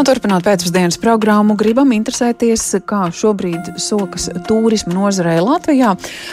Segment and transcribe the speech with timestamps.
[0.00, 5.90] Turpinot pēcpusdienas programmu, gribam interesēties, kā šobrīd sokas turisma nozarē Latvijā.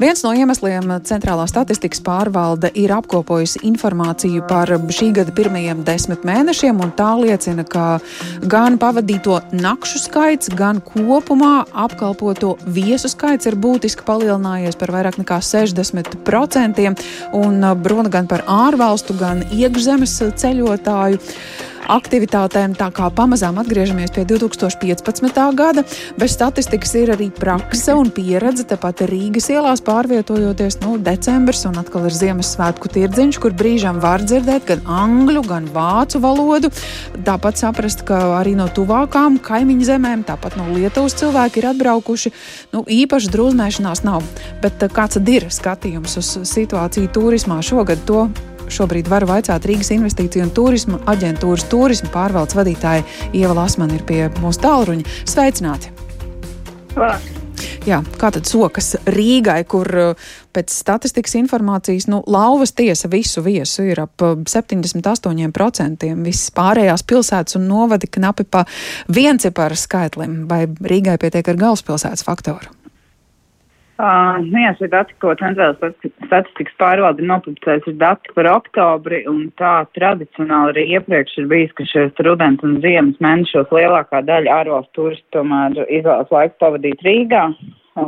[0.00, 6.80] Viens no iemesliem Centrālā statistikas pārvalde ir apkopojusi informāciju par šī gada pirmajiem desmit mēnešiem,
[6.80, 8.00] un tā liecina, ka
[8.48, 15.42] gan pavadīto nakšu skaits, gan kopumā apkalpoto viesu skaits ir būtiski palielinājies par vairāk nekā
[15.44, 16.94] 60%,
[17.44, 21.20] un runa gan par ārvalstu, gan iekšzemes ceļotāju
[21.90, 22.74] aktivitātēm.
[22.78, 25.40] Tā kā pamazām atgriežamies pie 2015.
[25.58, 25.84] gada,
[26.20, 28.66] bez statistikas ir arī prakse un pieredze.
[28.70, 34.68] Tepat Rīgas ielās pārvietojoties, nu, decembris un atkal ir Ziemassvētku tirdziņš, kur brīžām var dzirdēt
[34.70, 36.70] gan angļu, gan vācu valodu.
[37.26, 42.34] Tāpat saprast, ka arī no tuvākām kaimiņu zemēm, tāpat no Lietuvas cilvēki ir atbraukuši.
[42.74, 44.26] Nu, īpaši drūznēšanās nav.
[44.62, 48.06] Bet kāds tad ir skatījums uz situāciju turismā šogad?
[48.08, 48.28] To
[48.74, 54.24] šobrīd varu vaicāt Rīgas investīciju un turisma aģentūras turisma pārvaldes vadītāja Ieva Lasman ir pie
[54.40, 55.20] mūsu tālruņa.
[55.30, 55.92] Sveicināti!
[56.96, 57.40] Labāk.
[57.88, 59.88] Jā, kā tad sokas Rīgai, kur
[60.54, 66.10] pēc statistikas informācijas nu, lauvas tiesa visu viesu ir ap 78%.
[66.26, 68.66] Viss pārējās pilsētas un novadi knapi pa
[69.12, 72.79] vienciparu skaitlim, vai Rīgai pietiek ar galvaspilsētas faktoru?
[74.00, 75.76] Uh, nu jā, šie dati, ko centrālās
[76.24, 81.84] statistikas pārvalde nopublicējusi, ir dati par oktobri, un tā tradicionāli arī iepriekš ir bijis, ka
[81.90, 87.44] šajos rudens un ziemas mēnešos lielākā daļa ārvalstu turistu tomēr izvēlas laiku pavadīt Rīgā.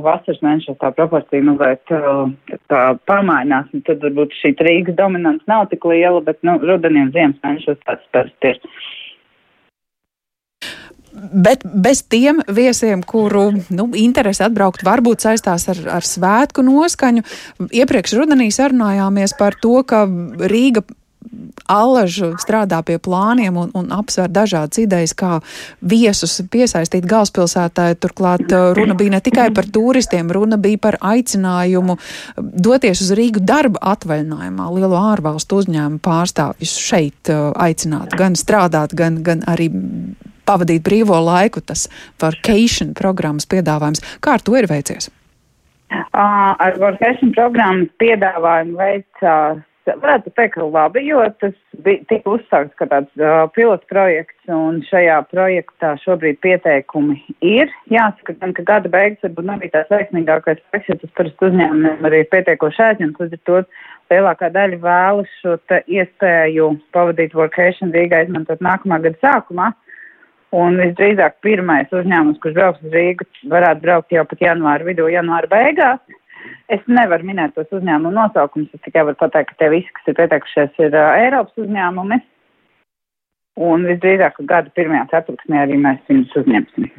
[0.07, 2.25] Vasaras mēnešos tā proporcija mazliet uh,
[2.73, 7.13] tā pamainās, un tad varbūt šī Rīgas dominants nav tik liela, bet, nu, rudenī un
[7.13, 8.65] ziemas mēnešos tāds parasti ir.
[11.13, 17.25] Bet bez tiem viesiem, kuru nu, interesi atbraukt, varbūt saistās ar, ar svētku noskaņu.
[17.69, 20.85] Iepriekš rudenī sarunājāmies par to, ka Rīga
[21.71, 25.39] Allažu strādā pie plāniem un, un apsver dažādas idejas, kā
[25.81, 27.99] viesus piesaistīt galvaspilsētāji.
[28.03, 31.97] Turklāt uh, runa bija ne tikai par turistiem, runa bija par aicinājumu
[32.37, 39.23] doties uz Rīgu darba atvaļinājumā, lielo ārvalstu uzņēmumu pārstāvjus šeit uh, aicināt, gan strādāt, gan,
[39.25, 39.71] gan arī
[40.49, 41.89] pavadīt brīvo laiku, tas
[42.23, 44.05] vacation programmas piedāvājums.
[44.23, 45.11] Kā ar to ir veicies?
[45.93, 51.55] Uh, ar vacation programmas piedāvājumu veicās, varētu teikt, ka labi, jo tas
[51.85, 57.73] bija tik uzsākts kā tāds uh, pilots projekts, un šajā projektā šobrīd pieteikumi ir.
[57.93, 62.31] Jāsaka, ka gada beigas varbūt nebija tās veiksmīgākais projekts, jo tas parasti uzņēmumiem arī ir
[62.33, 63.63] pietiekoši aizņemts, līdz ar to
[64.13, 69.73] lielākā daļa vēlas šo iespēju pavadīt vacation Rīgā izmantot nākamā gada sākumā.
[70.53, 75.49] Un visdrīzāk pirmais uzņēmums, kurš brauks uz Rīgu, varētu braukt jau pat janvāra vidū, janvāra
[75.49, 76.19] beigās.
[76.73, 80.19] Es nevaru minēt tos uzņēmumu nosaukumus, es tikai varu pateikt, ka tie visi, kas ir
[80.19, 82.21] pieteikušies, ir uh, Eiropas uzņēmumi.
[83.63, 86.93] Un visdrīzāk, gada pirmajā ceturksnī arī mēs viņus uzņemsim.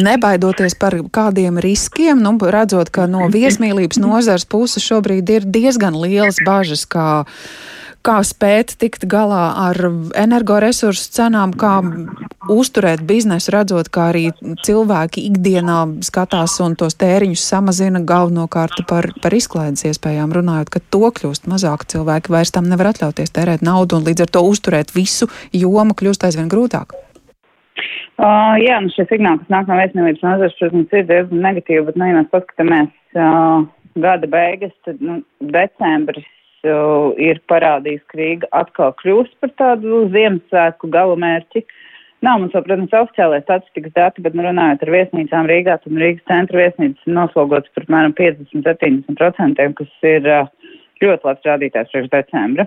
[0.00, 6.40] Nebaidoties par kādiem riskiem, nu, redzot, ka no viesmīlības nozars puses šobrīd ir diezgan lielas
[6.46, 7.26] bažas, kā
[8.06, 9.78] kā spēt tikt galā ar
[10.18, 11.78] energoresursu cenām, kā
[12.52, 14.28] uzturēt biznesu, redzot, kā arī
[14.66, 21.10] cilvēki ikdienā skatās un tos tēriņus samazina galvenokārt par, par izklaides iespējām, runājot, ka to
[21.18, 25.30] kļūst mazāk cilvēki vairs tam nevar atļauties tērēt naudu un līdz ar to uzturēt visu
[25.54, 26.94] jomu kļūst aizvien grūtāk.
[28.16, 31.98] Uh, jā, nu šie signāli, kas nāk no vēstniecības nozares, protams, ir diezgan negatīvi, bet,
[32.00, 33.66] nu, ja mēs paskatāmies uh,
[34.00, 35.18] gada beigas, tad, nu,
[35.52, 36.24] decembris
[37.22, 41.62] ir parādījis, ka Rīga atkal kļūst par tādu Ziemassvētku galamērķi.
[42.24, 46.62] Nav mums protams, oficiālais statistikas dati, bet nu, runājot ar viesnīcām Rīgā, tad Rīgas centra
[46.62, 50.30] viesnīcas noslogotas par apmēram 50-70%, kas ir
[51.04, 52.66] ļoti labs rādītājs priekš decembra.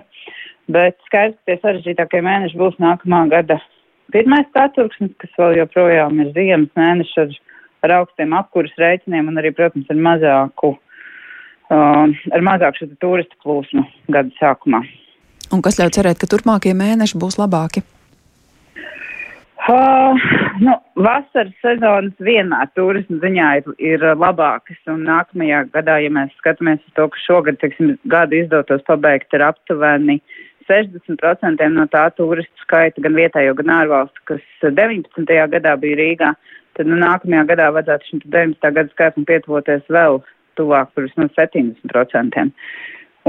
[0.70, 3.58] Bet skaidrs, ka tie sarežģītākie mēneši būs nākamā gada
[4.14, 7.34] pirmais ceturksnis, kas vēl joprojām ir ziemas mēneši ar,
[7.86, 10.80] ar augstiem apkuras rēķiniem un arī, protams, ar mazāku uh,
[11.70, 14.82] ar mazāku šo turistu plūsmu gada sākumā.
[15.50, 17.82] Un kas ļauj cerēt, ka turpmākie mēneši būs labāki?
[19.70, 20.16] Uh,
[20.64, 26.80] nu, vasaras sezonas vienmēr turismu ziņā ir, ir labākas, un nākamajā gadā, ja mēs skatāmies
[26.80, 30.16] uz to, ka šogad, teiksim, gadu izdotos pabeigt ar aptuveni
[30.70, 35.28] 60% no tā turistu skaita, gan vietējo, gan ārvalstu, kas 19.
[35.54, 36.32] gadā bija Rīgā,
[36.78, 38.74] tad nu, nākamajā gadā vajadzētu šim 19.
[38.78, 40.22] gada skaitam pietuvoties vēl
[40.58, 42.46] tuvāk par vismaz 70%.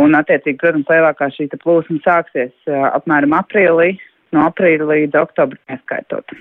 [0.02, 3.92] Un, attiecīgi, protams, lielākā šī plūsma sāksies apmēram aprīlī,
[4.32, 6.32] no aprīļa līdz oktobrim ieskaitot.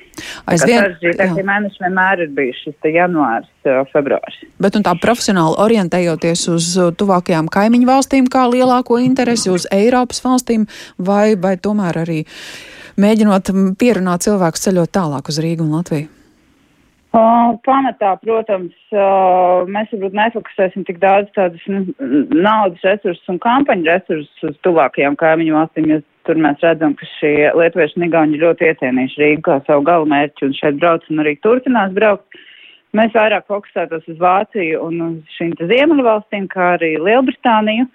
[0.50, 3.50] Aizvien, sarežģītākie mēneši vienmēr ir bijuši šis janvārs,
[3.90, 4.38] februārs.
[4.62, 10.68] Bet un tā profesionāli orientējoties uz tuvākajām kaimiņu valstīm kā lielāko interesi, uz Eiropas valstīm
[10.98, 12.22] vai, vai tomēr arī
[13.00, 16.19] mēģinot pierunāt cilvēkus ceļot tālāk uz Rīgu un Latviju?
[17.10, 21.80] Uh, pamatā, protams, uh, mēs varbūt nefokusēsim tik daudz tādas nu,
[22.30, 25.98] naudas resursus un kampaņu resursus uz tuvākajām kaimiņu valstīm, jo
[26.28, 30.54] tur mēs redzam, ka šie lietuvieši un igauņi ļoti iecienījuši Rīgu kā savu galamērķi un
[30.60, 32.38] šeit brauc un arī turpinās braukt.
[32.94, 37.88] Mēs vairāk fokusētos uz Vāciju un uz šīm ziemeļvalstīm, kā arī Lielbritāniju.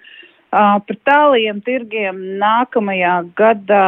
[0.52, 3.86] Uh, par tālajiem tirgiem nākamajā gadā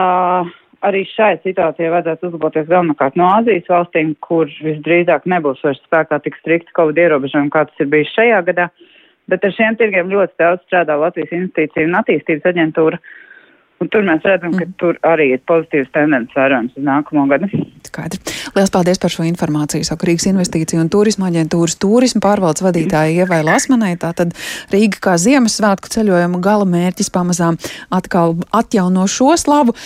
[0.86, 6.38] arī šai situācijai vajadzētu uzlaboties galvenokārt no Āzijas valstīm, kur visdrīzāk nebūs vairs spēkā tik
[6.40, 8.68] strikti Covid ierobežojumi, kā tas ir bijis šajā gadā.
[9.28, 13.00] Bet ar šiem tirgiem ļoti daudz strādā Latvijas investīcija un attīstības aģentūra.
[13.78, 14.74] Un tur mēs redzam, ka mm.
[14.80, 17.46] tur arī ir pozitīvas tendences vērojams uz nākamo gadu.
[17.86, 18.18] Skaidri.
[18.56, 19.86] Lielas paldies par šo informāciju.
[19.86, 23.92] Saku Rīgas investīciju un turisma aģentūras turisma pārvaldes vadītāja Ievai Lasmanai.
[24.02, 24.34] Tātad
[24.74, 27.60] Rīga kā Ziemassvētku ceļojuma gala mērķis pamazām
[27.94, 29.76] atkal atjauno šo slavu.